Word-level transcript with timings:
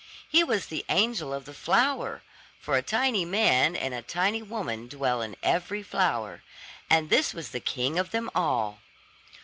He 0.27 0.43
was 0.43 0.65
the 0.65 0.83
angel 0.89 1.31
of 1.31 1.45
the 1.45 1.53
flower; 1.53 2.23
for 2.59 2.75
a 2.75 2.81
tiny 2.81 3.23
man 3.23 3.75
and 3.75 3.93
a 3.93 4.01
tiny 4.01 4.41
woman 4.41 4.87
dwell 4.87 5.21
in 5.21 5.35
every 5.43 5.83
flower; 5.83 6.41
and 6.89 7.11
this 7.11 7.35
was 7.35 7.51
the 7.51 7.59
king 7.59 7.99
of 7.99 8.09
them 8.09 8.27
all. 8.33 8.79